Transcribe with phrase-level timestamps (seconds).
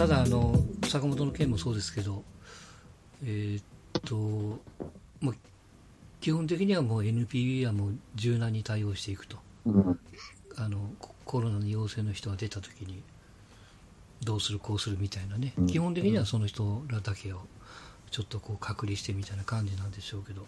[0.00, 0.54] ただあの、
[0.88, 2.24] 坂本の件もそうですけど、
[3.22, 3.62] えー、っ
[4.00, 4.58] と、
[5.20, 5.34] まあ、
[6.22, 9.36] 基本的にはもう NPB はもう柔軟に対応していくと、
[9.66, 10.00] うん、
[10.56, 10.78] あの
[11.26, 13.02] コロナの陽性の人が出たときに、
[14.24, 17.42] どうする、こうするみたいなね、基本的にはその人らだけを
[18.10, 20.46] ちょっとこう隔離してみたいな感じなんでしょうけど、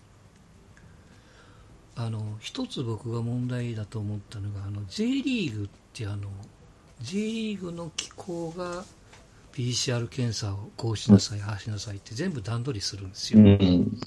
[1.96, 6.30] あの一つ僕が問題だと思ったのが、あの J リーグってあの、
[7.02, 8.82] J リーグの機構が
[9.52, 13.40] PCR 検査をこうしなさい、ああしなさいって全部段取りするんですよ。
[13.40, 13.98] うん、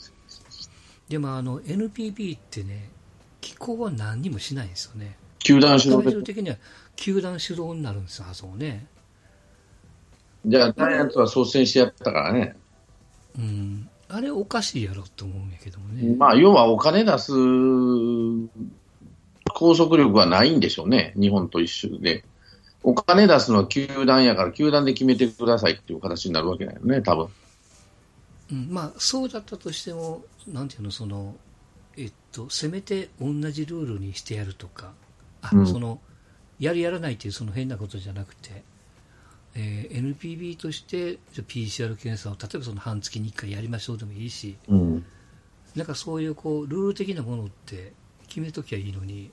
[1.08, 2.90] でもあの NPB ってね、
[3.42, 5.18] 機構は何にもしないんですよね。
[5.40, 6.58] 球団主導最終的には
[6.96, 8.88] 球団主導になるんですよ、あそこね。
[10.46, 12.56] じゃあ、ジャイアンツは率先してやったからね。
[13.38, 13.90] うん。
[14.08, 16.16] あれおかしいやろと思うんやけどもね。
[16.16, 17.32] まあ、要はお金出す
[19.54, 21.14] 拘束力はないんでしょうね。
[21.20, 22.24] 日本と一緒で。
[22.88, 27.28] お金出すのは球団やから、球団で決めてくださいっていう形になるわけだよね、多分。
[28.52, 31.36] うん、まあ、そうだったとしても、なんていうの、その、
[31.98, 34.94] えっと、せめて同じルールにしてやるとか、
[35.42, 36.00] あ、うん、その、
[36.60, 38.64] やるやらないっていうその変なことじゃなくて、
[39.56, 45.06] えー、NPB として PCR 検査を例えばその半月に1回やりましょうでもいいし、うん、
[45.76, 47.94] なんかそういうこうルール的なものって
[48.28, 49.32] 決めときゃいいのに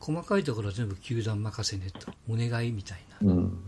[0.00, 2.10] 細かいところは全部球団任せねと。
[2.28, 3.58] お願いみたいな、うん、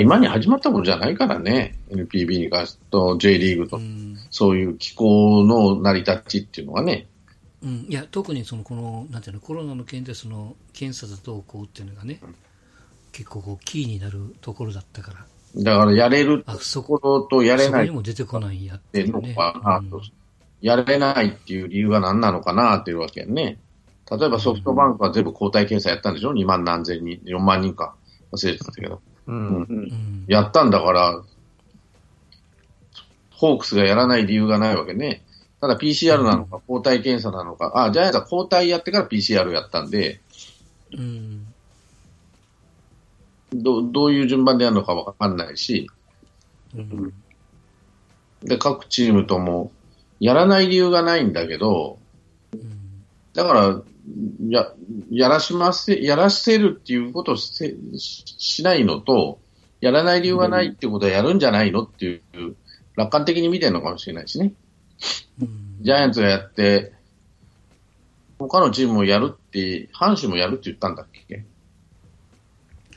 [0.00, 1.78] 今に始まったことじゃないからね。
[1.90, 7.06] NPB に関してと J リーグと、うん、そういう機構の成り立ちっていうのはね。
[7.62, 12.20] うん、いや特にそのこのなんていうのコロナの件でその検査だどうこうっていうのがね、
[13.12, 15.26] 結構こうキーになるところだったから。
[15.62, 17.86] だからやれるところとやれない。
[17.86, 20.00] そこにも出てこないやっていうね、うん、
[20.60, 23.58] やれないっていう理由が何なのかなっていうわけやね。
[24.10, 27.94] 例えばソフトバンクは全部抗体検査やったんでしょ ?2 万何千人、4万人か。
[28.32, 29.00] 忘れてたけど。
[29.26, 31.22] うん、うん、やったんだから、
[33.30, 35.22] ホークスがやらない理由がないわけね。
[35.60, 40.20] ただ PCR なのか、抗体検査なのか、あ、ジャイアンツは抗体やってから PCR やったんで、
[40.92, 41.46] うん、
[43.52, 45.90] どどういう順番でやるのかわかんないし、
[46.74, 47.12] うん、
[48.42, 49.72] で、各チームとも、
[50.20, 51.98] やらない理由がないんだけど、
[52.52, 53.04] うん、
[53.34, 53.82] だから、
[54.48, 54.72] や、
[55.10, 59.40] やらしませ、やらせるっていうことをししないのと、
[59.80, 62.22] やらない理由がないっていうことはやるんじゃないのっていう、
[62.94, 64.52] 楽観的に見てるのかもしれないしね。
[65.80, 66.92] ジャイアンツがやって、
[68.38, 71.44] 他のチームもやるって、阪神もやるって言ったんだっけ？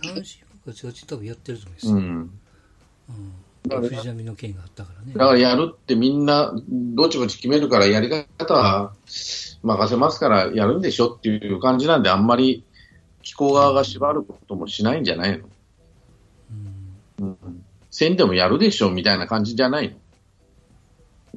[0.01, 0.23] 阪神は
[0.65, 1.87] ガチガチ多分やってると思います。
[1.87, 1.95] うん。
[1.97, 3.33] うん。
[3.67, 5.13] 藤波の件があったからね。
[5.13, 8.93] だからやるってみんな、どちこち決めるからやり方は
[9.63, 12.63] 任せますからやるんでしょっていう感じなんで、あんまり
[13.21, 15.45] 気候側が縛ることもしないんじゃないの、
[17.19, 17.65] うん、うん。
[17.91, 19.95] せんでもやるでしょみたいな感じじゃないの？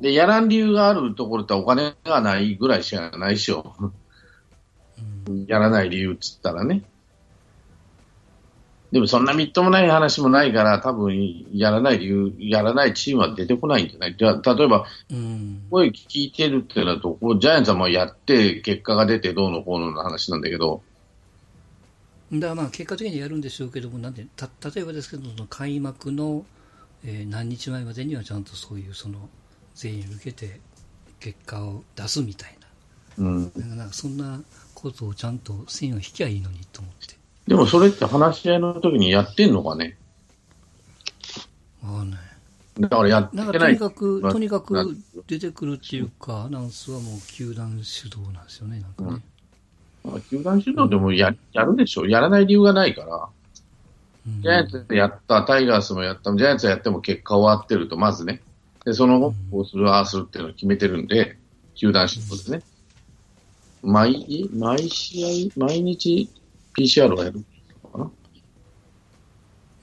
[0.01, 3.75] で、やらん理由があるところってお金がないぐらいしかないでしょ。
[5.29, 6.83] うん、やらない理由っつったらね。
[8.93, 14.17] でもそんなみっともない話もないから、多分やらない理由、やらないチームは出てこないんじゃない？
[14.17, 20.83] じゃ例えば、うん、声聞いてるってなると、ジャイアンツはもうやって、結果が出てどうのこうのの話なんだけど。
[22.35, 26.45] だからまあ結果的にやるんでしょうけども、なんてた例えばですけど、その開幕の、
[27.05, 29.29] えー、何日前までにはちゃんとそういうその、
[29.75, 30.61] 全員受けて
[31.19, 32.57] 結果を出すみたい
[33.17, 34.39] な,、うん、なんかそんな
[34.75, 37.15] ことをちゃんと線を引きゃいいのにと思って
[37.47, 39.97] でもそれって話し合いの時にやってんのかね？
[41.83, 42.21] わかんない。
[42.79, 43.53] だからやってない。
[43.53, 49.23] とにかく、とにかく出てくるっていうか、アナウンスはもう球団主導なんですよね、なんかね。
[50.05, 53.29] うん、球団主導でもや,、やるでしょ、やらない理由がないから、
[54.27, 58.41] うん、ジャイアンツやった、タイガースもやった、ジャイアンツやっても結果終わってると、まずね、
[58.85, 61.37] で、その後、こうする、ああするっていうのを決めてるんで、
[61.75, 62.63] 球団指導ですね。
[63.83, 66.31] 毎、毎試合、毎日
[66.77, 67.45] PCR がやる
[67.83, 68.11] のかな？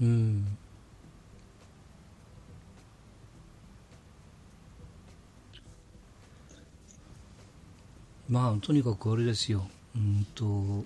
[0.01, 0.57] うん。
[8.29, 9.67] まあ、とにかくあれですよ。
[9.95, 10.85] うんと、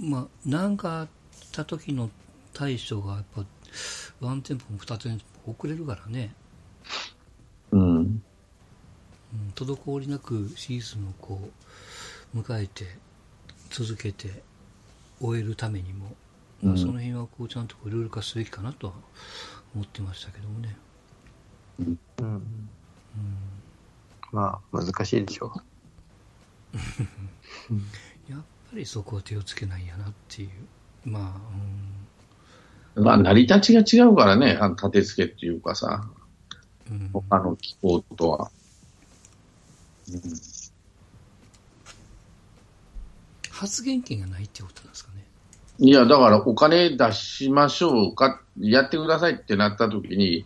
[0.00, 1.08] まあ、なんかあっ
[1.52, 2.10] た時の
[2.52, 3.44] 対処がやっぱ、
[4.20, 6.34] ワンテンポも二テンポ遅れるからね。
[7.70, 8.22] うん。
[9.54, 11.50] 滞りなくシーズンをこ
[12.34, 12.84] う、迎えて、
[13.70, 14.42] 続けて、
[15.20, 16.14] 終えるためにも、
[16.62, 18.92] まあ、その辺はこうちゃんとこうルール化すべきかなとは
[19.74, 20.76] 思ってましたけどもね。
[21.80, 21.98] うん。
[22.20, 22.42] うん、
[24.32, 25.62] まあ、難しいでしょう。
[28.30, 30.50] やっぱりそこは手をつけないやなっていう。
[31.04, 31.40] ま
[32.96, 36.52] まあ、成り立ちが違うからね、あの立て付けっていうかさ、あ、
[36.90, 38.50] うん、他の機構とは。
[40.12, 40.57] うん
[43.58, 45.24] 発言権がないってことなんですかね。
[45.78, 50.44] いや、だからお金出しましょうか、やってくださいってなった時に、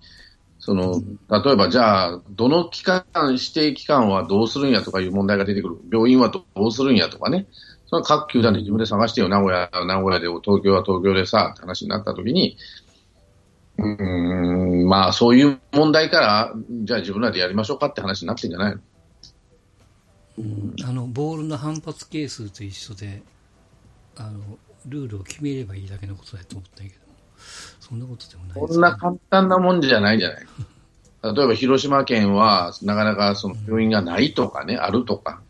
[0.59, 5.79] その、例えばじゃあ、どの期間、指定期間はどうするんやとかいう問題が出てくる。
[5.91, 7.47] 病院はどうするんやとかね。
[7.87, 9.29] それは各球団で自分で探してよ。
[9.29, 12.57] 名古屋は名古屋で、東京は東京でさ、って話になった時に、
[13.79, 16.55] うん、まあそういう問題から、
[16.85, 18.81] じゃあ自分らでやりましょうかって話になってんじゃないの？
[20.85, 23.23] あの、ボールの反発係数と一緒で、
[24.17, 24.41] あの、
[24.87, 27.15] ルールを決めればいいだけのことだと思ったけども、
[27.81, 30.47] そんなことでもないですこんな簡単なもんじゃないじゃない。
[31.23, 35.41] 例えば広島県はなかなかその病院がないとかね、あるとか。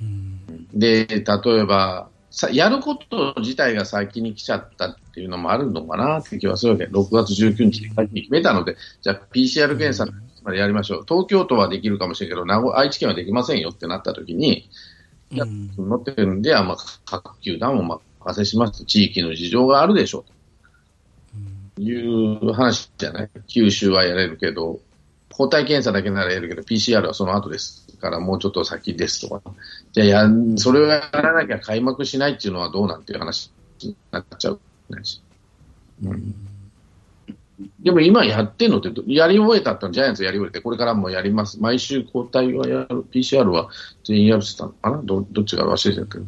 [0.00, 0.68] うん。
[0.72, 1.24] で、例
[1.58, 6.84] えば、さやること自体が先に来ちゃったっていうのもあるのかなって気はするわけ。
[6.84, 7.82] 6月19日
[8.12, 10.06] に決めたので、じゃあ PCR 検査
[10.54, 11.04] やりましょう。
[11.08, 14.68] 東京都はできるかもしれんけど、名古愛知県はできませんよってなった時に、
[15.30, 18.00] いやうん乗ってるんで、あまあ、各球団をお任
[18.34, 18.84] せします。
[18.84, 20.24] 地域の事情があるでしょ
[21.36, 21.38] う。
[21.78, 23.30] うんいう話じゃない？
[23.46, 24.80] 九州はやれるけど、
[25.32, 29.52] 抗体検査だけならやるけど、PCR はその後ですから、もうちょっと先ですとか。
[29.92, 33.50] じゃあや、それをやらなきゃ開幕しないっていうのはどうなんていう話
[33.82, 34.60] になっちゃう。
[36.02, 36.34] うん
[37.80, 41.60] でも今やってんのってど、やり終えたってジャイアンツやり終えて、これからもやります。
[41.60, 43.68] 毎週抗体はやる、PCR は
[44.04, 45.02] 全員やるって言ったのかな？
[45.02, 46.24] どどっちか忘れてたけど。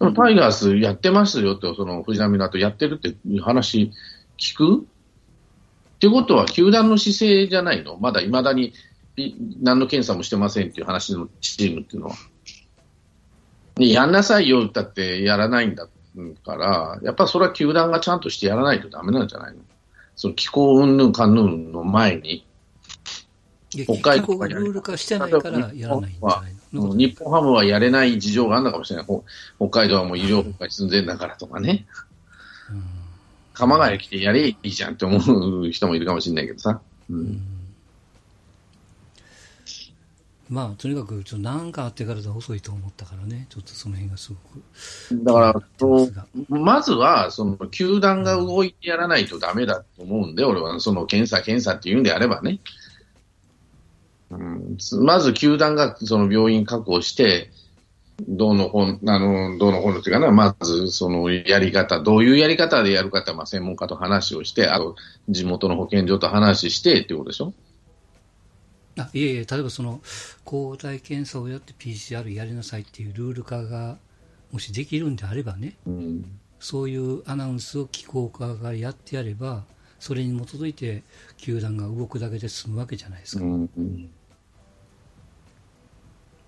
[0.00, 3.92] でもタイガースやってますよって、その藤浪の後やってるっていう話
[4.38, 4.82] 聞く？
[4.82, 7.96] ってことは、球団の姿勢じゃないの？
[7.98, 8.74] まだ未だに
[9.16, 12.16] ピ何の検査もしてませんっていう話のチームっていうのは。
[13.76, 15.88] でやんなさいよだってやらないんだ
[16.44, 19.60] から、やっぱそれは球団がちゃんとしてやらないとダメなんじゃないの？
[20.16, 22.46] その気候云々かんぬんの前に、
[23.70, 25.94] 北海道がルール化してないからやらないんじゃな
[26.48, 26.90] いの？
[26.90, 29.06] うん日本ハムはやれない事情があるのかもしれない。
[29.06, 29.24] ほ
[29.58, 31.86] 北海道はもう医療崩壊寸前だからとかね。
[33.52, 35.18] 鎌ヶ谷来てやれいいじゃんって思
[35.66, 36.80] う人もいるかもしれないけどさ。
[37.08, 37.40] ううんん
[40.54, 45.24] まあ、とにかく、ちょっと何かあってからでは遅いと思ったからね、ちょっとその辺がすごく。
[45.24, 46.26] だから、そうが。
[46.48, 52.60] まずは、その、球団が動いてやらないとダメだと思うんで、俺は、その、検査、検査って言うんであればね。
[54.30, 57.50] うん、まず、球団が、その、病院確保して、
[58.28, 64.94] どうの本、あの、どうの本のっていうかな、まず、その、やり方、どういうやり方でやるかって、まあ、専門家と話をして、あと、
[65.28, 67.52] 地元の保健所と話してっていうことでしょ
[68.96, 70.00] あいえいえ、例えばその、
[70.44, 73.98] 抗体検査をやって PCR やりなさいっていうルール化が、
[74.52, 76.38] もしできるんであればね、うん。
[76.60, 79.64] そういうアナウンスを機構化がやってやれば、
[79.98, 81.02] それに基づいて
[81.38, 83.44] 球団が動くだけで済むわけじゃないですか。
[83.44, 83.70] うん。
[83.76, 84.10] うん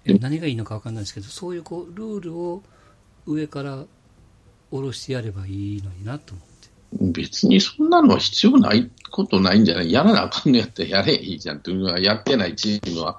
[0.08, 2.62] え何がいいのか分かんないですけど、そういうこうルールを
[3.26, 3.84] 上から
[4.70, 7.20] 下ろしてやればいいのになと思って。
[7.20, 9.90] 別にそんなのは必要ないことないんじゃない？
[9.90, 13.18] やらなあかんのやったらやれいいじゃんっていうのは、やってないチームは、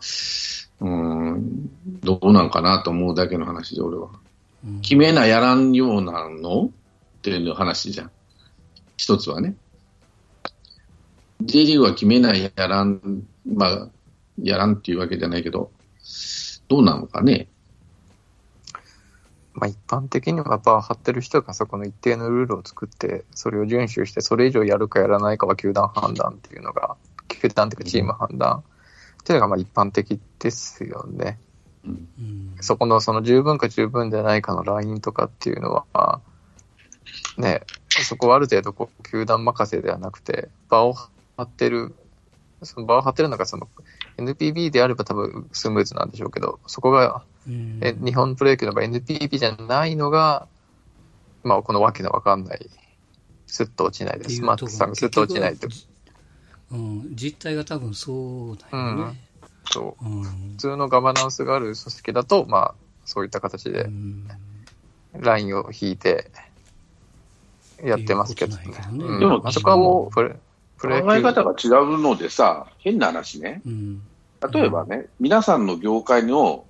[0.80, 1.70] うーん、
[2.04, 4.10] どうなんかなと思うだけの話で、俺は。
[4.66, 8.12] うん決めなやらんようなのっていう話じゃん。
[8.98, 9.56] 一つはね。
[11.42, 13.90] J リーグは決めないやらん、まあ、
[14.42, 15.72] やらんっていうわけじゃないけど、
[16.68, 17.48] どうなのかね？
[19.58, 26.96] まあ、一般的にはバー張ってる人がそこの一定のルールを作って、それを遵守して、それ以上やるかやらないかは球団判断っていうのが、
[27.28, 28.60] 球団っていうかチーム判断。
[28.60, 31.40] っていうのがまあ一般的ですよね。
[31.84, 32.08] うん。
[32.20, 32.56] うん。
[32.62, 36.22] そこのその十分か十分じゃないかのラインとかっていうのは、
[37.38, 41.10] ね、そこはある程度こう球団任せではなくて、場を張
[41.42, 41.96] ってる、
[42.62, 43.68] その場を張ってるのがその
[44.18, 47.80] NPB であれば多分スムーズなんでしょうけど、そこがうん。
[47.82, 50.48] え日本プロ野球の場合 NPB じゃないのが、
[51.44, 52.70] まあこのわけのわかんない、
[53.48, 54.42] スッと落ちないです。
[54.42, 55.68] マックスさんがスッと落ちないと。
[56.70, 59.22] うん、実態が多分そうだよね。
[59.72, 60.06] そう。
[60.06, 60.24] うん。
[60.24, 64.28] 普通のガバナンスがある組織だと、まあそういった形うでん。
[65.14, 66.30] ラインを引いて
[67.82, 68.64] やってますけどね。
[69.20, 70.47] でもあそこはもう
[70.80, 73.62] 考え方が違うのでさ、変な話ね。
[73.66, 74.02] うん
[74.54, 76.66] 例えばね、皆さんの業界の、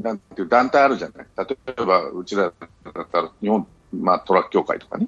[0.00, 1.26] なんていう団体あるじゃない。
[1.36, 5.06] 例えば、うちらだったら、日本、まあ、トラック協会とかね。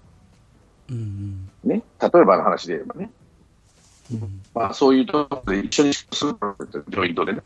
[0.90, 1.82] うんね。
[2.00, 3.10] 例えばの話で言えばね。
[4.12, 6.12] うんまあ、そういうところで一緒にする
[6.88, 7.42] ジョイントでね。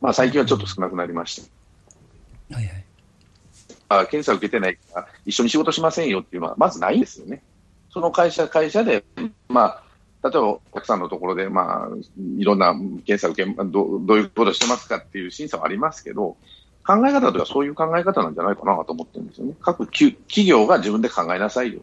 [0.00, 1.36] まあ、最近はちょっと少なくなりまし
[2.50, 2.54] た。
[2.56, 2.84] はいはい
[3.88, 7.40] 検査受けてないから一緒に仕事しませんよっていうのはまずないんですよね。
[7.88, 9.04] その会社、会社で、
[9.48, 9.82] まあ、
[10.30, 11.88] 例えばお客さんのところで、まあ、
[12.38, 12.74] いろんな
[13.06, 13.64] 検査受けど、
[14.00, 16.36] どういうことしてますかっていう審査はありますけど、
[16.84, 19.54] 考え方とはそういう考え方なんじゃないかなと思ってるんですよね。
[19.60, 21.80] 各企業が自分で考えなさいよ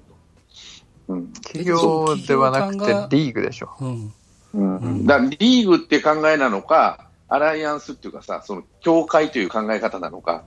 [1.08, 1.14] と。
[1.14, 2.78] うん、企業ではなく
[3.10, 3.70] てリーグでしょ。
[3.82, 4.14] うん。
[4.54, 4.60] う
[4.90, 10.44] ん、だリーグって考えなのか、アライアンスっていうかさ、その協会という考え方なのか、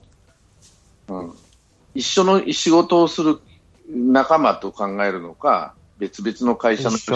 [1.09, 1.33] うん、
[1.95, 3.41] 一緒の仕事をする
[3.89, 7.13] 仲間と考えるのか、別々の会社の人。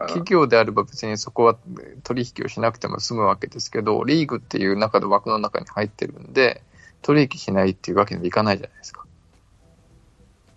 [0.00, 1.56] 企業であれば別にそこは
[2.02, 6.62] 取引をしなくても済むわけですけど、リーグっていう中で枠の中に入ってるんで、
[7.02, 9.04] 取引しないっていうわけにはいかないじゃないですか。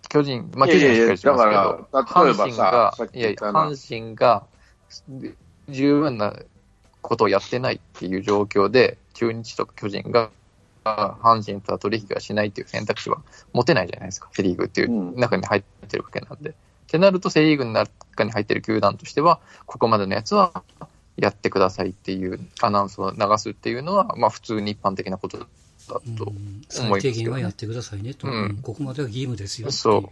[0.08, 4.44] 巨人、まあ巨人はしっかりしますけど、阪神が、いやいや、阪神が
[5.68, 6.36] 十分な
[7.00, 10.30] ことをやってないっていう状況で、中日とか巨人が
[10.84, 16.50] 阪神とは取引がしないっていう選択肢は持てないじゃないですか、セ・リーグっていう中に入ってるわけなんで。
[16.50, 16.54] うん、
[16.84, 20.62] ってなると、セ・リーグの中に入ってる球団としては、ここまでのやつは
[21.16, 25.46] やってくださいっていうアナウンスを流すっていうのは、まあ、普通に一般的なことだ
[26.16, 30.08] と思いますけど、ね、最低限はやってくださいねと、うん、ここまでは義務ですよそう。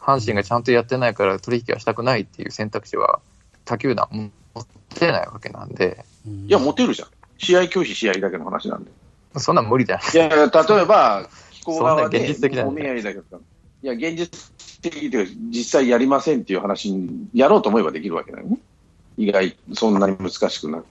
[0.00, 3.20] 阪神がちゃんとやってないから取引はしたくないっていう選択肢は
[3.64, 4.08] 他球団
[4.54, 4.64] 持
[4.94, 6.04] てないわけなんで。
[6.46, 7.08] いや、持てるじゃん。
[7.38, 8.90] 試合拒否試合だけの話なんで。
[9.36, 10.00] そんなん無理だよ。
[10.12, 13.40] いや、例えば、気候側で、現実的だお見合いだけど、
[13.82, 14.52] いや、現実
[14.90, 18.58] 的で実際やりませんっていう話に、やろうと思えばできるわけだよね。
[19.16, 20.86] 意外、そんなに難しくなく。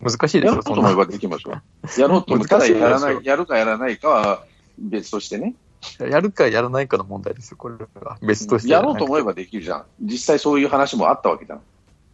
[0.00, 2.00] 難しいですよ、やろうと思えばできましょう。
[2.00, 4.44] やろうと思ったらやらない、やるかやらないかは
[4.78, 5.54] 別としてね。
[5.98, 8.18] やるかやらないかの問題ですよ、これは。
[8.22, 9.84] 別としてやろうと思えばできるじゃん。
[10.02, 11.60] 実際そういう話もあったわけじゃん。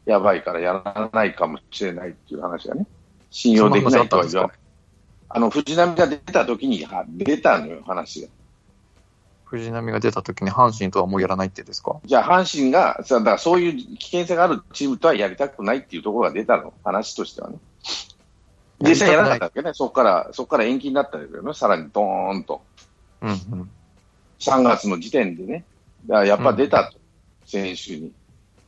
[0.06, 2.87] やばいからやらないかもしれないっていう話がね。
[3.30, 4.56] 信用できないとは言わない。
[5.30, 8.28] あの、藤波が出た時に出たのよ、話が。
[9.58, 12.00] 藤波が出た時に阪神とはもうやらないってですか？
[12.04, 17.58] じゃあ阪神が、だからそういう危険性があるチームとはやりたくないっていうところが出たの、話としてはね。
[18.80, 22.61] 実際やらなかったわけね、そこから、そこから延期になったんですよね、さらにドーンと。
[23.23, 23.70] うんうん、
[24.40, 25.64] 3月の時点でね、
[26.06, 27.00] だからやっぱ出たと、うん、
[27.46, 28.12] 選手に。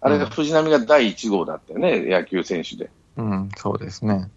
[0.01, 2.91] あれが藤波が第1号だったよね、野球選手で。
[3.17, 4.31] うん、そうですね。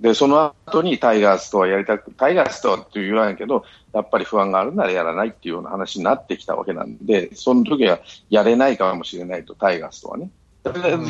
[0.00, 10.30] で、その後にタイガースとはやりたく、タイガースとはって言わないけど、やっぱり不安があるならやらないっていうような話になってきたわけなんで、その時はやれないかもしれないと、タイガースとはね。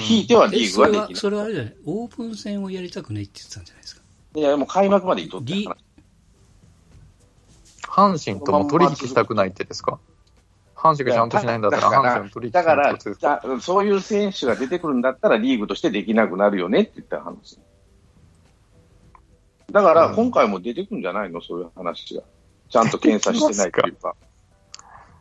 [0.09, 1.15] 引いてはリーグはできない。
[1.15, 4.03] それはあれじゃない、オープン戦をやりたくないって言ってたんじゃないですか。
[4.35, 5.53] いや、もう開幕までいっとって
[7.87, 9.99] 阪神とも取引したくないってですか？
[10.77, 12.97] 阪神がちゃんとしないんだったら、阪神取引だから、
[13.61, 17.59] そういう選手が出てくるんだったら、リーグとしてできなくなるよねって言った話。
[19.71, 22.23] だから、今回も出てくるんじゃないの、そういう話が。
[22.69, 24.15] ちゃんと検査してないっていうか。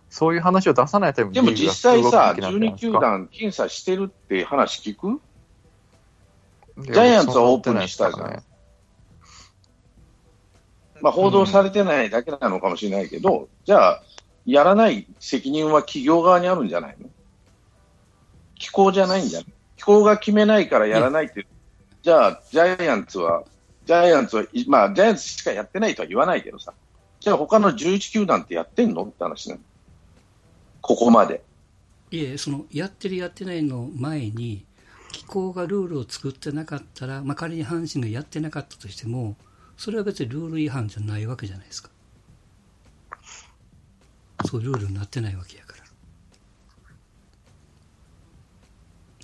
[0.10, 5.22] そういう話を出さないためにでも実際さ、12球団検査してるって話聞く？
[6.84, 8.40] ジャイアンツはオープンにしたじゃない。
[11.02, 14.04] まあ、報道されてないだけなのかもしれないけど、うん、じゃあ、
[14.46, 17.08] やらない責任は企業側にあるんじゃないの？
[18.56, 19.54] 機構じゃないんじゃない？
[19.78, 21.44] 機構が決めないからやらないって、う。
[21.44, 21.48] ん、
[22.02, 23.44] じゃあ、ジャイアンツは
[23.90, 26.76] ジャイアンツは、まあ、ジャイアンツしかやってないとは言わないけどさ、
[27.20, 29.04] じゃあ他の11球団ってやってんの？
[29.04, 29.60] って話ね。
[30.80, 31.42] ここまで。
[32.12, 34.64] いえ、その、やってるやってないの前に、
[35.12, 39.36] 機構がルールを作ってなかったら、まあ、仮に阪神がやってなかったとしても、
[39.76, 41.90] それは別にルール違反じゃないわけじゃないですか。
[44.46, 45.84] そうルールになってないわけやから。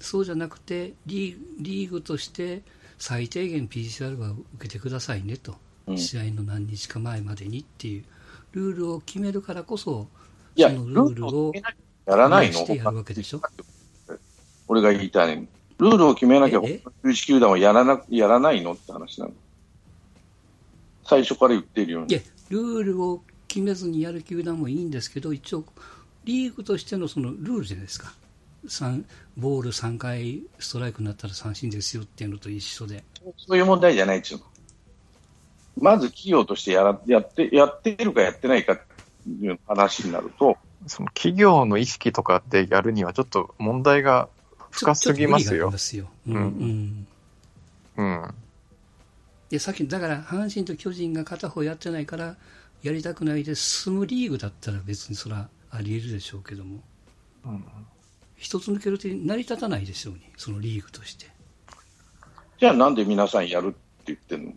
[0.02, 2.64] そうじゃなくてリーグとして
[2.98, 5.56] 最低限 PCR は受けてくださいねと、
[5.88, 8.04] うん、試合の何日か前までにっていう
[8.54, 10.08] ルールを決めるからこそ、
[10.58, 11.52] そのルールを
[12.06, 13.42] やらないのしてやるわけでしょ？
[14.68, 15.48] 俺が言いたいね。
[15.78, 19.34] ルールを決めなきゃ、11球団はやらなやらないのって話なの。
[21.04, 22.14] 最初から言ってるように。
[22.14, 25.66] いや、ルールを決めずにやる球団もいいんですけど、一応、
[26.24, 28.14] リーグとしてのそのルールじゃないですか。
[29.38, 33.04] ボール3回ストライクになったら三振ですよっていうのと一緒で。
[33.38, 34.40] そういう問題じゃないですよ。
[35.78, 38.84] まず企業としてやらやってやってるかやってないかって
[39.30, 40.58] いう話になると。
[40.88, 44.30] その企業の意識とかでやるにはちょっと問題が
[44.70, 45.72] 深すぎますよ。
[45.78, 46.36] すようん。
[46.36, 47.08] うん。
[47.98, 48.34] うん、
[49.50, 52.36] で、さっき、だから阪神と巨人が片方やってないから
[52.84, 56.82] やりたくないで済むリーグだったら別にそれはあり得るでしょうけども。
[57.46, 57.66] うん
[58.38, 61.28] 一つ抜けると成り立たないでしょうに、そのリーグとして。
[62.60, 63.78] じゃあなんで皆さんやるって
[64.08, 64.54] 言ってんの？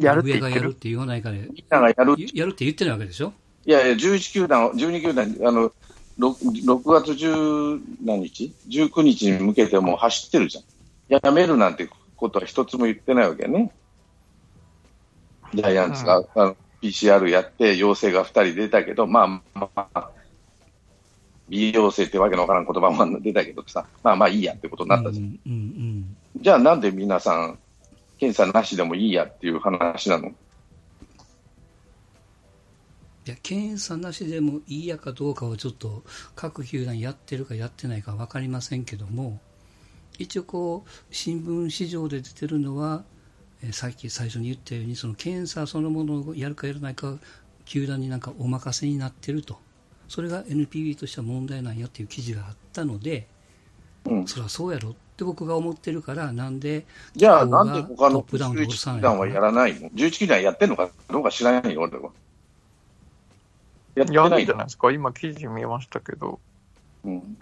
[0.00, 2.14] やるって上がやるっ言ってるて言わないから、みんながやる。
[2.18, 3.32] ゆやるって言ってないわけでしょ？
[3.66, 5.72] いやいや、11球団、12球団、あの、
[6.18, 10.64] 6, 6月10何日 ?19 日に向けてもう走ってるじゃん。
[11.08, 13.72] やめるなんてことは一つも言ってないわけね。
[15.54, 20.10] ジャイアンツが、あの PCR やって陽性が2人出たけど、まあまあ、
[21.48, 25.24] 微陽性ってわけのわからん言葉も出たけどさ、まあまあいいやってことになったじゃん。
[25.24, 27.58] うんうんじゃあなんで皆さん、
[28.18, 30.28] 検査なしでもいいやっていう話なの？
[30.28, 30.32] い
[33.30, 36.02] や検査なしでもいいやかどうかはちょっと
[36.34, 39.38] 各球団やってるかやってないか分かりませんけども
[40.18, 43.04] 一応こう新聞市場で出てるのは、
[43.62, 47.16] えーさっき最初に言ったようにその検査そのものをやるかやらないか
[47.64, 49.58] 球団になんかお任せになってると
[50.14, 53.26] それが NPB としては問題なんやっていう記事があったので
[54.04, 54.26] うん。
[54.28, 58.98] それはそうやろって僕が思ってるからなんでじゃあなんで他のトップダウンで11落とさな？
[58.98, 62.10] い球団はやらないの ?11 球団やってんのかどうか知らないよ、俺は。
[63.96, 66.38] やってやないじゃないですか今記事見ましたけど、
[67.04, 67.36] うん。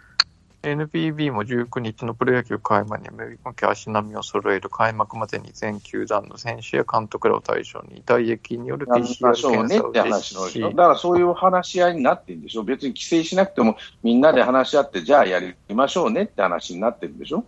[0.62, 10.70] NPB も19日のプロ野球開幕に向け足並みを揃える開幕までに全球団の選手や監督らを対象に唾液による PCR ましょう検査をねって実施し話のでしょ。
[10.70, 12.62] だからそういう話し合いになってるんでしょ。
[12.62, 17.44] 別に規制しなくてもみんなで話し合って、じゃあやりましょうねって話になってるんでしょ。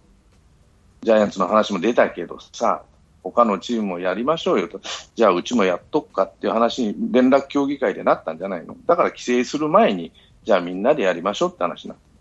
[1.03, 2.83] ジャイアンツの話も出たけどさ、
[3.23, 4.81] 他のチームもやりましょうよと、
[5.15, 8.77] じゃあうちもやっとくかっていう話に連絡協議会でなったんじゃないの。
[8.87, 10.11] だから規制する前に、
[10.43, 12.01] じゃあみんなでやりましょうって話なの。
[12.01, 12.14] た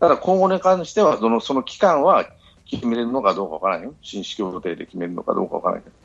[0.00, 2.26] だ今後に関しては、そのその期間は
[2.66, 3.94] 決めれるのかどうかわからないよ。
[4.02, 5.96] 新式協定で決めるのかどうかわからないけど。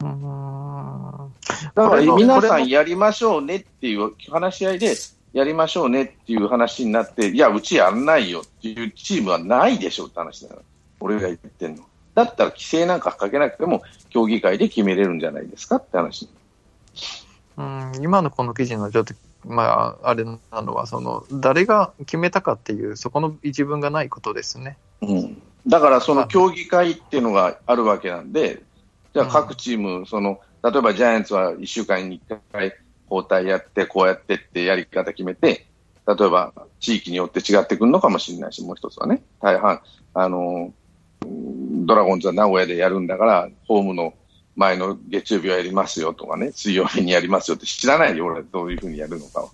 [0.00, 1.32] うーん
[1.74, 4.94] だから皆さんやりましょうねっていう話し合いで、
[5.32, 10.62] やりましょうねっていう話になって、いや、うちやんないよっていうチームはないでしょうって話だから、
[11.00, 11.84] 俺が言ってんの。
[12.14, 16.28] だったら規制なんかかけなくても、協議会で決めれるんじゃないですかって話。
[17.56, 24.76] うん今のこの記事のちょっと、まあ、あれなのは、その、誰が決めたかっていう、そこの一文がないことですね。
[25.02, 28.62] うん、だからその協議会っていうのがあるわけなんで、
[29.14, 32.74] じゃあ各チーム、その例えばジャイアンツは1週間に1回
[33.10, 35.66] 交代やって、こうやってってやり方決めて、
[36.06, 39.80] 例えば地域によって違ってくるのかもしれないし、もう一つはね、大半、
[40.14, 40.72] あの
[41.24, 44.14] うんドラゴンズは名古屋でやるんだから、ホームの
[44.60, 49.48] 前の月曜日はやりますよとかね、水曜日にやりますよって知らないよ、俺、どういうふうにやるのかは。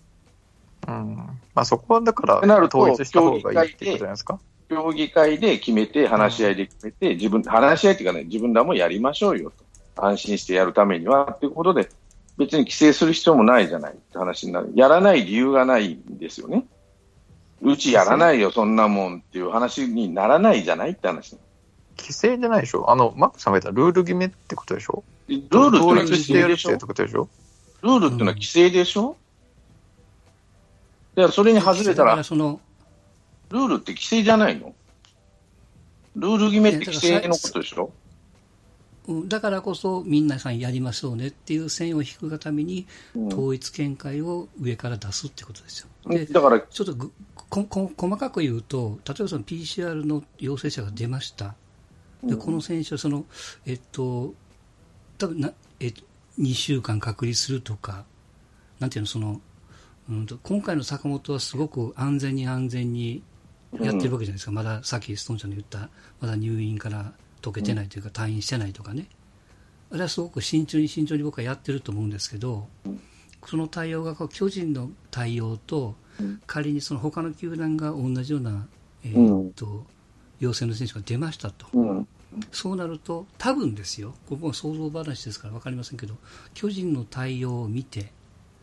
[0.88, 1.16] うん。
[1.54, 4.40] まあ、そこはだからってなる、と統一した方がいいってことじゃないですか？
[4.68, 9.52] 協議会で決めて、話し合いで決めて、自分、話し合いっていうかね、自分らもやりましょうよ
[9.94, 10.04] と。
[10.04, 11.88] 安心してやるためにはっていうことで、
[12.36, 14.72] 別に規制する必要もないじゃないって話になる。
[14.74, 16.66] やらない理由がないんですよね。
[17.62, 21.36] うちやらないよ、そんなもんっていう話にならないじゃないって話。
[21.98, 22.90] 規制じゃないでしょ？
[22.90, 25.04] あの、マックさんが言ったルール決めってことでしょ？
[25.28, 27.28] ルールって規制でしょるってことでしょ？
[27.82, 29.16] ルールっていうのは規制でしょ、
[31.14, 32.60] でそれに外れた、ららその
[33.50, 34.74] ルールって規制じゃないの？
[36.16, 37.90] ルール決めって規制のことでしょ？
[39.08, 43.26] うんだからこそみんなさんやりましょうねっていう線を引くがためにうん。
[43.28, 45.88] 統一見解を上から出すってことですよ。
[46.08, 47.12] でだから、ちょっとぐ
[47.48, 51.54] ここ細かく言うと例えばその PCR の陽性者が出ました
[52.22, 53.24] でこの選手はその、
[53.66, 54.34] えっと
[55.18, 56.02] 多分な、えっと、
[56.38, 58.04] 2週間隔離するとか
[58.78, 59.40] なんていうのその、
[60.10, 63.22] うんと、今回の坂本はすごく安全に安全に
[63.80, 65.88] やってるわけじゃないですか、まださっきストーンちゃんの言った
[66.20, 69.06] まだ入院から解けてないというか、退院してないとかね。
[69.90, 72.66] あれはすごく慎重に慎重に僕はやってると思うんですけど、
[73.46, 75.94] その対応がこう巨人の対応と、
[76.46, 78.66] 仮にその他の球団が同じような、
[79.04, 79.86] えーっと
[80.40, 82.08] 陽性の選手が出ましたと、うん、
[82.52, 84.14] そうなると多分ですよ。
[84.28, 86.14] ここは想像話ですから分かりませんけど
[86.54, 88.12] 巨人の対応を見て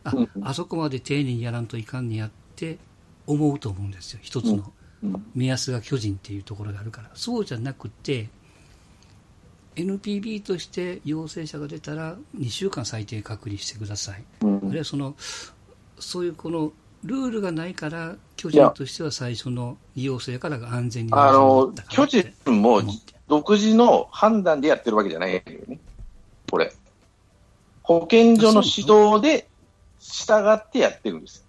[0.04, 0.30] あ,、うん。
[0.42, 2.78] あそこまで丁寧にやらんといかんねやって
[3.26, 4.20] 思うと思うんですよ。
[4.22, 4.72] 一つの
[5.04, 5.26] うん。
[5.34, 7.10] 目安が巨人っていうところがあるから。
[7.14, 8.30] そうじゃなくて
[9.76, 14.58] NPB として陽性者が出たら2週間最低隔離してください、うん。
[14.58, 15.16] あるいはその
[16.00, 16.72] そういうこの
[17.04, 22.82] ルールがないから巨人としては最初の陽性からが安全にあの巨人も
[23.30, 25.80] 独自の判断でやってるわけじゃないよね、
[26.52, 26.74] これ。
[27.84, 29.48] 保健所の指導で
[30.02, 31.46] 従ってやってるんです。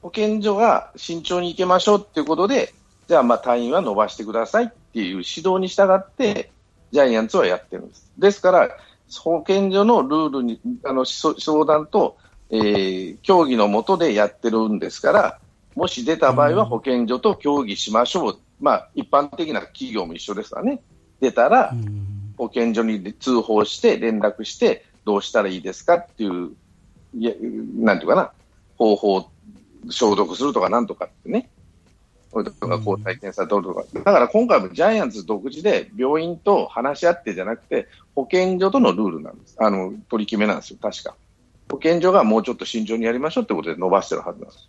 [0.00, 2.72] 保健所が慎重に行けましょうっていうことで、
[3.06, 6.50] じゃあまあ隊員は伸ばしてくださいっていう指導に従って、
[6.92, 8.10] ジャイアンツはやってるんです。
[8.16, 8.70] ですから、
[9.18, 12.16] 保健所のルールに、あの、相談と、
[12.50, 15.38] えー協議のもとでやってるんですから、
[15.76, 18.38] もし出た場合は保健所と協議しましょう。
[18.60, 20.80] まあ、一般的な企業も一緒ですからね。
[21.20, 26.52] 出たらう、ん保健所に通報して、連絡して、どうしたらいいですかっていう、
[27.14, 27.32] いや
[27.76, 28.32] なんていうかな、
[28.78, 29.28] 方法、
[29.90, 31.50] 消毒するとかなんとかってね。
[32.32, 33.84] とか抗体検査取るとか。
[33.92, 39.56] だから今回もジャイアンツ独自で病院と話し合ってじゃなくて、保健所とのルールなんです。
[39.58, 41.14] あの、取り決めなんですよ、確か。
[41.70, 44.68] 保健所がもうちょっと慎重にやりましょうってことで伸ばしてるはずなんです。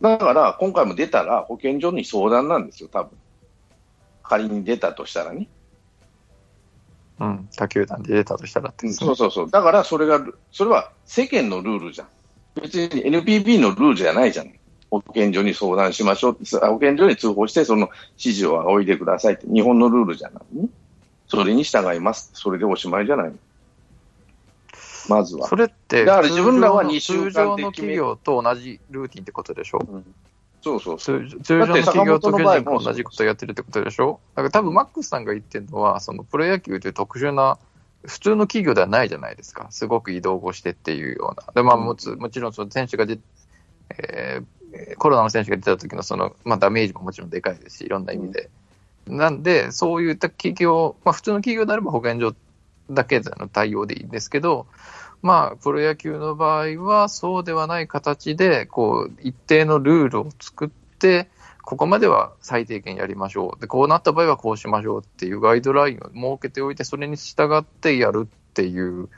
[0.00, 3.10] だから、今回も出たら保健所に相談なんですよ、多分。
[4.22, 5.48] 仮に出たとしたらね。
[7.20, 7.48] うん。
[7.56, 9.50] 他球団で出たとしたらって、そうそうそう。
[9.50, 12.08] だから、それが、それは世間のルールじゃん。
[12.60, 14.52] 別に NPB のルールじゃないじゃん。
[14.90, 16.36] 保健所に相談しましょう
[16.68, 20.68] 保健所に通報して、その指示を仰いでくださいって、日本のルールじゃないね。
[21.26, 22.30] それに従います。
[22.34, 23.36] それでおしまいじゃないの。
[25.08, 25.56] まずはそ。
[25.56, 29.80] れって、だから自分らは通常の企業と同じルーティンってことでしょ？
[30.62, 31.28] そうそうそう。
[31.28, 34.20] 通通常の企業と巨人が同じことをやってるってことでしょ？
[34.34, 37.58] だから多分マックスさんが言ってるのは、そのプロ野球という特殊な、
[38.06, 39.66] 普通の企業ではないじゃないですか。
[39.70, 41.52] すごく移動をしてっていうような。
[41.54, 43.18] で、まあもつ、もちろんその選手が出、
[43.90, 44.44] えー
[44.98, 48.50] コロナの選手が出た時のその、まあダメージももちろんでかいですし、いろんな意味で。
[49.06, 52.34] なんで、そういった企業、まあ普通の企業であれば保健所
[52.90, 54.66] だけでの対応でいいんですけど、
[55.22, 61.28] まあ、プロ野球の場合は、そうではない形で、こう、一定のルールを作って、
[61.62, 63.60] ここまでは最低限やりましょう。
[63.60, 69.08] で、こうなった場合はこうしましょうっていうガイドラインを設けておいて、それに従ってやるっていう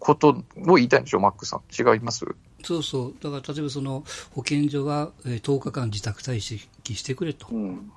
[0.00, 1.60] ことを言いたいんでしょ、マックさん。
[1.72, 2.26] 違います？
[2.64, 3.14] そうそう。
[3.22, 4.02] だから、例えばその、
[4.34, 6.40] 保健所は、えー10日間自宅待
[6.82, 7.92] 機してくれとうん。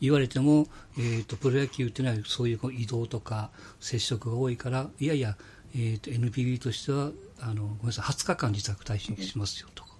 [0.00, 0.66] 言われても、
[0.98, 5.36] えっ、と、プロ野球っていうのはそういう移動とか接触が多いから、いやいや、
[5.76, 9.90] えっ、と、NPB としては、あの、ごめんなさい、20日間自宅待機しますよとか。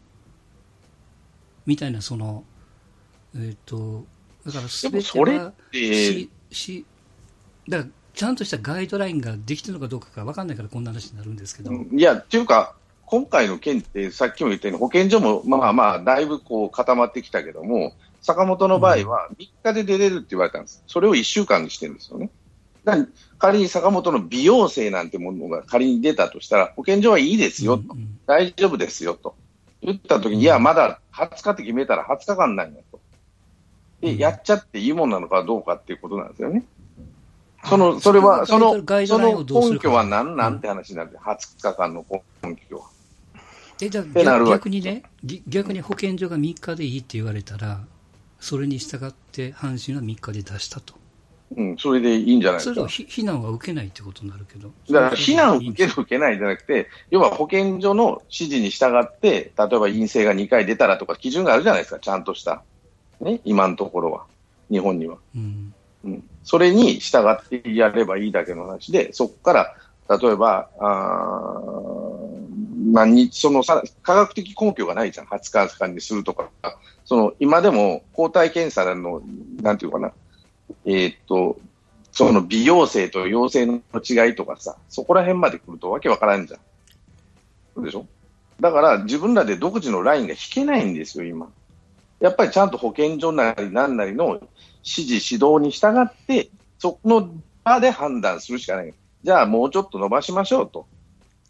[1.66, 2.44] みたいな、その、
[3.37, 4.06] えっ、と、
[4.46, 5.24] だから全てそ
[5.72, 6.87] し、し、
[7.68, 20.83] だから、ちゃんとしたガイドラインができてるのかどうかが分かんないからこんな話になるんですけど、いや、っていうか、今回の件って、さっきも言ったように、保健所もまあまあ、だいぶこう固まってきたけども、坂本の場合は3日で出れるって言われたんです。
[20.87, 22.31] それを1週間にしてるんですよね。
[22.85, 23.07] だから
[23.38, 29.37] 仮に坂本の美容生なんてものが仮に出たとしたら、保健所はいいですよと、大丈夫ですよと
[29.83, 33.00] 言ったときに、いや、まだ20日って決めたら20日間なんやと。
[34.00, 36.64] で、やっちゃっていいもんなのかどうかっていうことなんですよね。
[37.64, 38.72] その、それは、その、
[39.07, 42.04] その根か拠は何なんて話になって、20日間の
[42.42, 42.87] 根拠は。
[43.81, 47.81] えじゃあ逆逆にね、ぎ逆に保健所が3日でいいって言われたら、
[48.40, 50.94] それに従って阪神は3日で出したと。
[51.57, 52.74] うん、それでいいんじゃないですか。
[52.74, 54.70] それはひ非難は受けないってことになるけど。
[54.90, 62.62] だから、避難を受ける受けないじゃなくて、要は保健所の指示に従って、例えば陰性が2回出たらとか基準があるじゃないですか、ちゃんとした。
[63.20, 64.24] ね、今のところは。
[64.70, 65.16] 日本には。
[65.35, 65.74] うん。
[66.05, 66.24] うん。
[66.44, 72.38] それに従ってやればいいだけの話で、そこから、例えば、あー
[72.92, 75.27] 何日、そのさ、科学的根拠がないじゃん。
[75.27, 76.51] 20日間にするとか。
[77.09, 79.23] その、今でも抗体検査の、
[79.62, 80.12] なんていうかな、
[80.85, 81.59] えーっと、
[82.12, 86.61] その美容性と陽性の違いとかさ、そこら辺まで来るとわけわからんじゃん。
[87.75, 88.05] そうでしょ？
[88.61, 91.49] だから自分らで独自のラインが引けないんですよ、今。
[92.21, 94.40] やっぱりちゃんと保健所なりなんなりの
[94.85, 97.31] 指示、指導に従って、そこの
[97.64, 98.92] 場で判断するしかない。
[99.23, 100.87] じゃあもうちょっと伸ばしましょうと。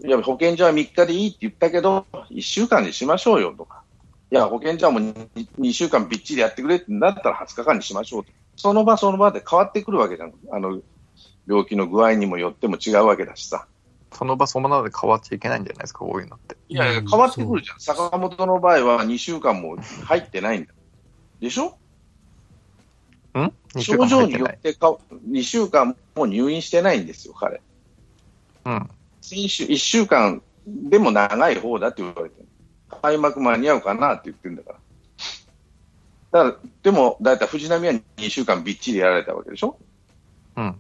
[0.05, 3.83] いや、保健所は3日でいいって言ったけど、1週間にしましょうよとか。
[4.31, 5.03] いや、保健所はもう
[5.59, 8.33] 2, 週間びっちりやってくれってなったら20日間にしましょうと。
[8.57, 10.35] その場その場で変わってくるわけじゃん。
[10.53, 10.81] あの、
[11.47, 13.67] 病気の具合にもよっても違うわけだしさ。
[14.13, 16.57] その場その場で変わっちゃいけないんじゃないですか、こういうのって。
[16.69, 17.81] いやいや、うん変わってくるじゃん。
[17.81, 20.73] 坂本の場合は2週間も入ってないんだ。
[21.41, 21.79] でしょ？
[23.39, 24.33] ん ?2 週症状に。
[24.35, 24.97] よってか
[25.31, 27.61] 2週間も入院してないんですよ、彼。
[28.65, 28.91] うん。
[29.21, 32.48] 先週、1週間でも長い方だって言われてる。
[32.99, 34.75] 開幕間に合うかなって言ってるんだか
[36.33, 36.45] ら。
[36.45, 39.79] だから、でも、だいたい藤波は2週間びっちりやられたわけでしょ？
[40.57, 40.75] うん。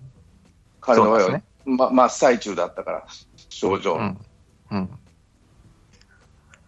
[0.80, 3.06] 彼の場合は、そうですま、真っ最中だったから、
[3.48, 3.94] 症状。
[3.94, 4.18] うん。
[4.70, 4.90] うん。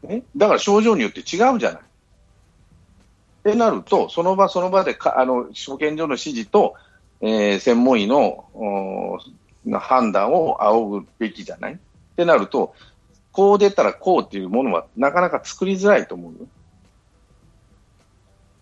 [0.02, 1.22] ね、だから症状によって違
[1.54, 1.80] うじゃない。
[1.80, 6.74] ってなると、その場その場でかあの保健所の指示と、
[7.20, 11.74] えー専門医のおー判断を仰ぐべきじゃない？
[11.74, 11.76] っ
[12.16, 12.74] てなると、
[13.33, 16.38] こう出たらこうっていうものはなかなか作りづらいと思うよ。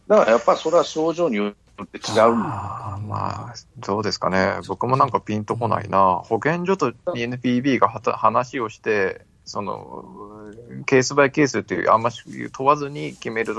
[0.09, 2.21] だからやっぱそれは症状によって違う。
[2.21, 4.55] あまあ、どうですかね。
[4.67, 6.23] 僕もなんかピンとこないな。
[6.25, 10.53] 保健所と NPB がはた話をして、その、
[10.87, 13.55] ケースバイケースっていう、あんまし問わずに決める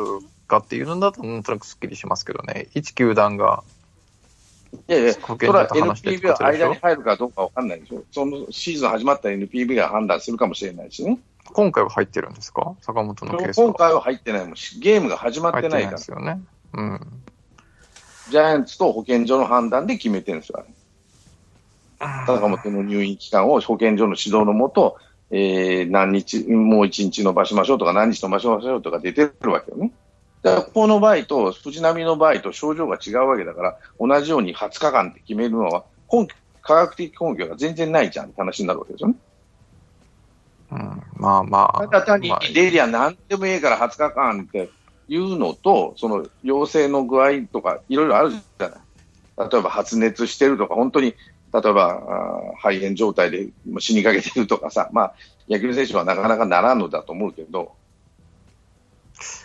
[0.48, 2.68] かっていうのだと、なんとなくすっきりしますけどね。
[2.74, 3.64] 一球団が
[4.88, 8.04] いやいや、それは NPB は間に入るかどうかわかんないでしょ？
[8.12, 11.20] そのシーズン始まったら NPB が判断するかもしれないしね。
[11.52, 12.76] 今回は入ってるんですか？
[12.82, 13.66] 坂本のケースは。
[13.66, 16.40] 今回は入ってないもんし、ゲームが始まっててないから、ですよね。
[16.74, 17.00] うん。
[18.30, 20.64] ジャイアンツと保健所の判断で決めてるんですよ。
[22.00, 24.98] 坂本の入院期間を保健所の指導のもと、
[25.32, 29.92] えー、何日、もう一日伸ばしましょうとか、何日伸ばしましょうとか出てるわけよね。
[30.42, 39.16] だから、この場合と、藤波の場合と症状が違うわけだから、同じように20日間って決めるのは、根拠科学的根拠が全然ないじゃんって話になるわけですよね。
[40.72, 41.88] うん、まあまあ。
[41.88, 44.70] ただ単にまあ出りゃ何でもいいから20日間って
[45.08, 49.50] いうのと、その陽性の具合とか、いろいろあるじゃない。
[49.52, 51.16] 例えば発熱してるとか、本当に、
[51.52, 53.50] 例えば肺炎状態で
[53.80, 55.14] 死にかけてるとかさ、まあ、
[55.50, 57.74] 野球選手はなかなかならんのだと思うけど、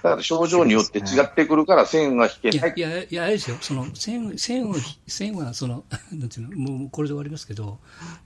[0.03, 2.73] だから症状によって違ってくるから線が引けない。
[2.77, 4.75] いやいや、いや、あれですよ、その線線を、
[5.07, 7.79] 線はその、 なんていうの、もうこれで終わりますけど、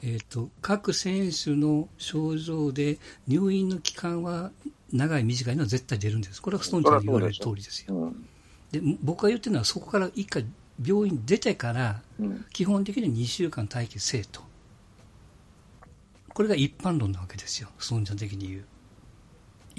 [0.02, 4.52] えっ、と、各選手の症状で入院の期間は
[4.92, 6.42] 長い、短いのは絶対出るんです。
[6.42, 7.94] これはストーンちゃんが言われる通りですよ。
[7.94, 8.28] うん
[8.72, 10.44] で、僕が言ってるのは、そこから一回
[10.84, 14.42] 病院出てから、うん基本的に2週間待機せえと。
[16.34, 18.64] これが一般論なわけですよ、ストーンちゃん的に言う。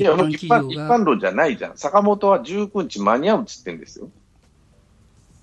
[0.06, 1.78] 一般一が般論じゃないじゃん。
[1.78, 4.10] 坂本は19日間に合うっつってんですよ。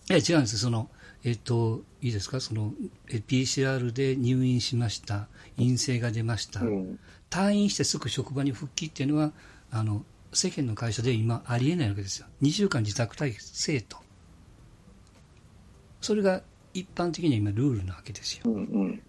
[0.08, 0.88] いや、違うんですその、
[1.24, 2.72] えっ、と、いいですか、その、
[3.08, 5.28] え PCR で入院しました。
[5.56, 6.60] 陰性が出ました。
[6.60, 9.32] うん退院してすぐ職場に復帰っていうのは、
[9.72, 12.26] あの、世間の会社で今ありえないわけですよ。
[12.42, 13.96] 2週間自宅待機せえと。
[16.00, 16.42] それが
[16.72, 18.42] 一般的には今ルールなわけですよ。
[18.46, 19.02] うんうん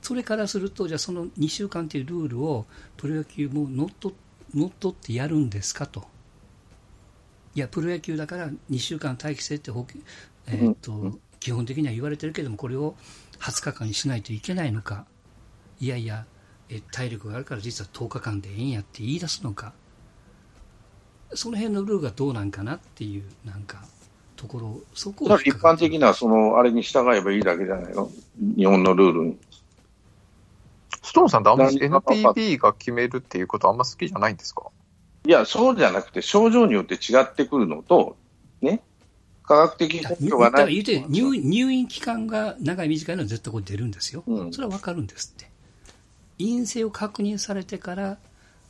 [0.00, 2.66] それからすると、じゃあその2週間というルールを
[2.96, 4.14] プロ野球も乗っ取
[4.54, 6.06] 乗っ取ってやるんですかと。
[7.54, 9.70] いや、プロ野球だから2週間待機せって
[10.46, 11.20] えーっとうん。
[11.40, 12.94] 基本的には言われてるけども、これを
[13.40, 15.06] 20日間にしないといけないのか、
[15.80, 16.26] いやいや、
[16.68, 19.72] え体力があるから実は10日間でええんやって言い出すのか、
[21.34, 23.84] その辺のルールがどうなんかなっていう、なんか、
[24.36, 28.10] ところ、そこだから一般的な、その、あれに従えばいいだけじゃないの？
[28.56, 29.38] 日本のルールに。
[31.08, 34.64] ストーンさんってあんまり NPB が決めるっていうことあんま好きじゃないんですか？
[35.24, 38.18] いや、そうじゃなくて、症状によって違ってくるのと、
[38.60, 38.82] ね、
[39.42, 40.52] 科学的根拠がない。
[40.52, 44.52] だから言うて入院入院期間が長い短いのは絶対これ出るんですよ、うん。
[44.52, 45.50] それは分かるんですって。
[46.38, 48.18] 陰性を確認されてから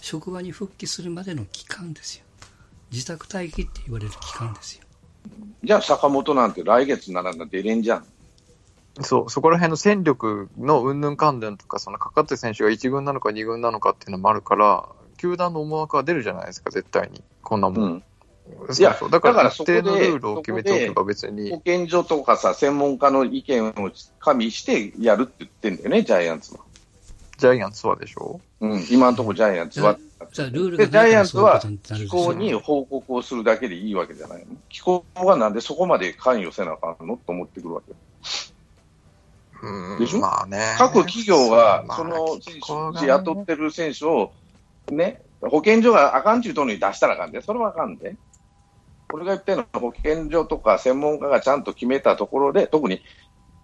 [0.01, 2.25] 職場に復帰するまでの期間ですよ。
[2.93, 4.85] 自宅待機って言われる期間ですよ。
[5.65, 8.07] じゃあ、坂本なんて来月なら出れんじゃん。
[9.01, 17.23] そう、そこら辺の戦力のうんぬん関連とか、そのかかってる選手が1軍なのか2軍なのかっていうのもあるから、球団の思惑は出るじゃないですか、絶対に。
[17.43, 17.85] こんなもん。
[17.85, 18.03] うん。
[18.71, 23.75] そういやそうだからだから一定のそこでルールを決めておけば別保に、健所とかさ、専門家の意見を
[24.21, 26.61] 加味してやるって言ってんだよね、ジャイアンツは。
[27.37, 28.41] ジャイアンツはでしょ？
[28.61, 29.99] うん、今のところジャイアンツは。
[30.33, 34.47] じゃあルールで、ジャイアンツは機構に報告をするだけでいいわけじゃないの？
[34.69, 37.17] 機構がなんでそこまで関与せなあかんの？
[37.19, 37.93] と思ってくるわけ。
[39.63, 40.21] うんでしょ？
[40.21, 40.75] まあね。
[40.79, 42.61] 各企業がまあその選
[42.95, 44.33] 手、ね雇ってる選手を、
[44.91, 48.17] ね、保健所があかんちゅうとのに出したらあかんで、それはあかんで。
[49.11, 53.03] 俺が言ってるのは保健所とか専門家がちゃんと決めたところで、特に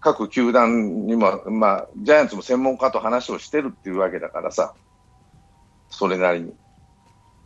[0.01, 4.75] 各球団にも、まあ、ジャイアンツも専門家と話をしてるっていうわけだからさ、
[5.91, 6.55] それなりに。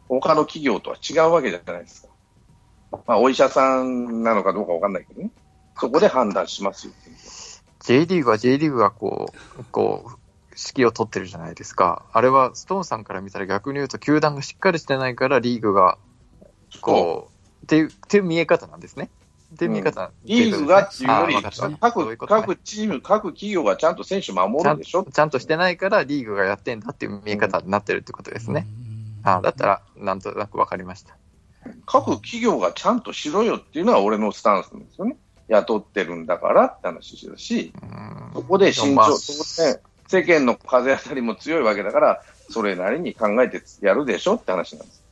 [0.09, 2.09] 他の企業とは違うわけじゃないですか。
[3.07, 5.31] まあ、お医者さんなのかどうかわかんないけどね。
[5.77, 6.93] そこで判断しますよ。
[7.81, 10.11] J リーグは J リーグがこう、こう、
[10.51, 12.05] 指揮を取ってるじゃないですか。
[12.13, 15.99] あれはストーンさんから見たら逆に言うと、球団がしっかりしてないからリーグが、
[16.81, 17.31] こ
[17.63, 19.11] う、っていう、っていう見え方なんですね。
[19.55, 21.37] っていう見え方、リーグがっていうより
[21.81, 25.05] 各各チーム、各企業がちゃんと選手守るでしょ？
[25.05, 28.67] ちゃんとしてないからリーグがやってんだっていう見え方になってるってことですね。
[28.83, 28.89] うん
[29.25, 31.17] あだったら、なんとなくわかりました。
[31.87, 35.17] 各企業がちゃんとしろよっていうのは俺のスタンスなんですよね。
[35.49, 38.31] 雇ってるんだからって話だし、うん。
[38.35, 45.03] そこで慎まあ重、そこで世間の風当たりも強いわけだから、それなりに考えてやるでしょって話なんです。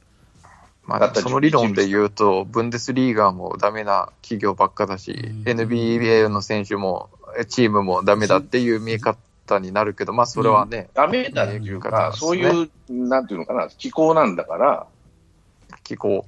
[0.84, 5.42] まあ、その理論で言うと、ブンデスリーガーもダメな企業ばっかだし、うん。
[5.42, 14.86] NBA の選手も、えチームもダメだっていう見え方になるけど、まあ、それはね、ダメだっていうか、うんそういう、なんていうのかな、気候なんだから、
[15.82, 16.24] 気候。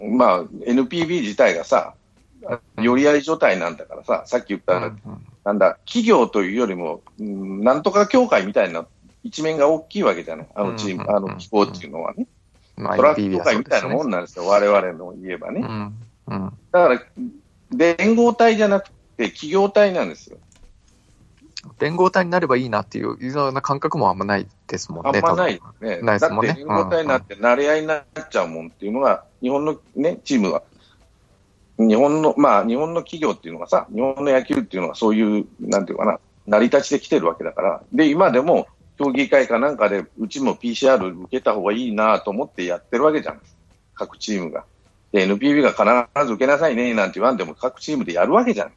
[0.00, 1.94] まあ、NPB 自体がさ、
[2.80, 5.00] 寄り合い状態なんだからさ、さっき言った、うん
[5.44, 8.86] なんだ、企業というよりも、うんなんとか協会みたいな
[9.22, 12.26] 一面が大きいわけじゃない、あのチーム、うんあの機構っていうのはね。
[12.76, 15.60] まあ、トラック協会みたいなもんなんですよ、我々の言えばね。
[15.60, 15.94] うん
[16.26, 17.02] うんだから、
[17.76, 20.38] 連合体じゃなくって企業体なんですよ。
[21.78, 25.12] 連合体になればいいなっていう、ような感覚もあんまないですもんね。
[25.14, 26.00] あんまないね。
[26.02, 26.48] ないですもんね。
[26.48, 30.62] だって連合体になって慣れ合いになっちゃうもんっていうのが、日本のね、チームは、
[31.78, 37.82] 日本の、まあ、日本の企業っていうのがさ、日本の野球っていうのがそういう、なんていうかな、成り立ちで来てるわけだから。
[37.92, 43.40] で、今でも、競技会かなんかで、うちも PCR 受けた方がいいなと思ってやってるわけじゃん。
[43.94, 44.64] 各チームが。
[45.12, 48.72] で、NPB が必ず受けなさいね、なんて言わんでも各チームでやるわけじゃん。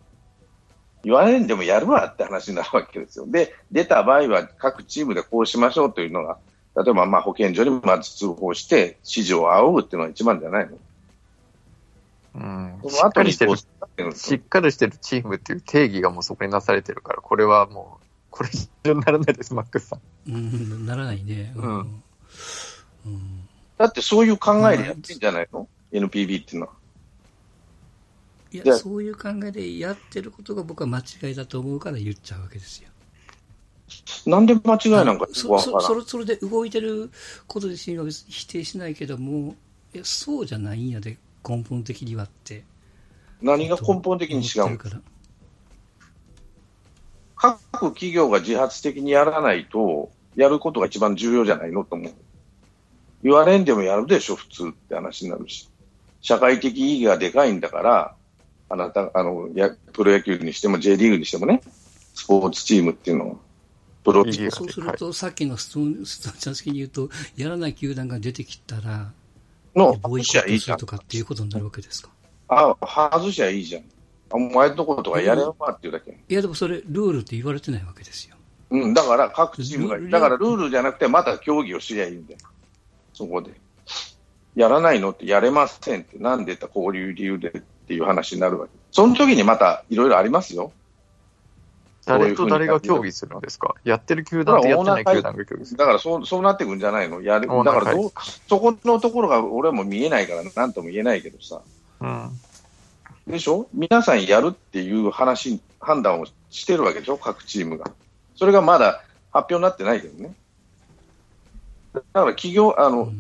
[1.03, 3.25] 言われんでもやるわって話になるわけですよ。
[3.27, 6.38] で、出た場合は各チームでこうしましょうというのが、
[6.75, 10.77] 例えばまあ保健所にまず通報して指示を仰ぐっていうのが一番じゃないの。
[12.38, 19.95] うん、その後にししっかりしてるチームっていう定義がもうそこになされてるから、これはもう、これ以上にならないです、マックスさ
[20.28, 20.32] ん。
[20.32, 21.54] うん、ならないね。
[21.56, 21.78] うん。
[23.06, 23.47] うん、
[23.78, 26.73] だってそういう考えでやってんじゃないの、?NPB っていうのは。
[28.52, 32.89] いや、そういう考えでやってることが僕は間違いだと思うから言っちゃうわけですよ。
[34.26, 37.10] なんで間違いなんかそそそれそれで動いてる
[37.47, 39.56] こと自身は否定しないけども、
[39.93, 42.65] いやそうじゃないんやで、根本的にはって。
[43.41, 44.89] 何が根本的に違うか
[47.71, 52.13] 各企業が自発的にやらないと、やることが一番重要じゃないのと思う。
[53.23, 55.69] 言われんでもやるでしょ、普通って話になるし。
[56.21, 58.15] 社会的意義がでかいんだから、
[58.69, 61.62] あなた、あの、やプロ野球にしても J リーグにしてもね、
[62.13, 63.39] スポーツチームっていうのを、
[64.03, 69.12] プロそうすると、さっきのストーン、ストーンチャンス的に言うと、やらない球団が出てきたら、
[69.77, 72.09] の、ボイコットするとかっていうことになるわけですか？
[72.49, 72.75] あ、
[73.11, 73.83] 外しゃいいじゃん。
[74.31, 76.11] お前のことかやればっていうだけ。
[76.11, 78.35] いや、でもそれ、ルールって言われてないわけですよ。
[78.69, 82.39] うん、だから各チームが、だからルールじゃなくて、また競技をしりゃいいんだよ。
[83.13, 83.51] そこで。
[84.55, 88.71] やらないのってやれませんって、なんでこういう理由でっていう話になるわけ。
[88.91, 90.71] その時にまたいろいろありますよ。
[92.08, 93.76] 誰と誰が協議するのですか？
[93.84, 95.78] やってる球団とやってない球団が協議する。
[95.78, 97.22] だからそうそうなってくんじゃないの？
[97.22, 98.12] やるだからどう
[98.50, 101.62] そこのところが俺も見えないからなんとも言えないけどさ。
[102.00, 102.30] うん。
[103.28, 103.67] でしょ？
[103.74, 107.17] 皆さんやるっていう話、判断をしてるわけでしょ？
[107.17, 107.91] 各チームが。
[108.36, 110.34] それがまだ発表になってないけどね。
[111.93, 113.12] だから企業、あの、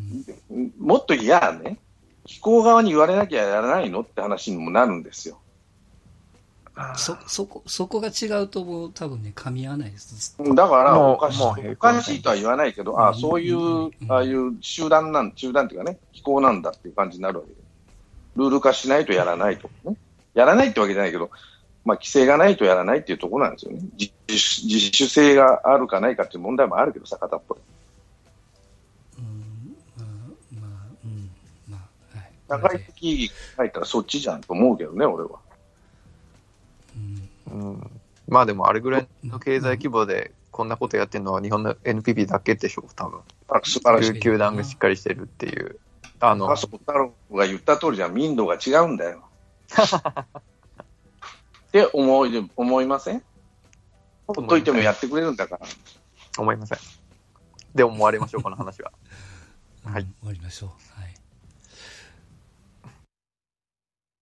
[0.79, 1.77] もっと嫌ね、
[2.25, 4.01] 気候側に言われなきゃやらないの？
[4.01, 5.39] って話にもなるんですよ。
[6.95, 10.37] そ、そこ、そこが違うともう多分ね、噛み合わないです。
[10.55, 17.57] だから、おかしい、おかしいとは言わないけど、ああ、そういう、ああいう集団なん、集団っていうかね、気候なんだっていう感じになるわけで。
[18.35, 19.97] ルール化しないとやらないとね。
[20.35, 21.31] やらないってわけじゃないけど、
[21.83, 23.79] まあ、規制がないとやらないっていうところなんですよね。
[23.97, 27.61] 自自主性があるかないかっていう問題もあるけどさ、片っぽで。
[32.49, 35.39] 社会的意義書いたらそっちじゃんと思うけどね、俺は。
[37.51, 43.19] うん、まあでもあれぐらいの経済規模でこんなことやってるのは日本の NPB だけでしょう、多分。
[43.49, 44.19] あ素晴らしい。
[44.19, 45.79] 球団がしっかりしてるっていう。
[46.19, 49.23] あの、麻生太郎が言った通りじゃ民度が違うんだよ。
[51.67, 53.23] って思い、思いません？
[54.25, 55.67] ほっといてもやってくれるんだから。
[56.37, 56.77] 思いません。
[57.75, 58.91] で、思われましょう、この話は。
[59.85, 60.03] はい。
[60.19, 60.69] 終わりましょう。
[60.99, 61.13] はい。